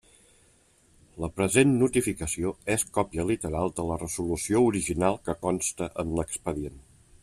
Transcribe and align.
La 1.23 1.29
present 1.41 1.75
notificació 1.83 2.55
és 2.77 2.87
còpia 2.97 3.27
literal 3.33 3.75
de 3.81 3.85
la 3.93 4.01
resolució 4.01 4.65
original 4.73 5.23
que 5.29 5.41
consta 5.49 5.95
en 6.05 6.21
l'expedient. 6.21 6.87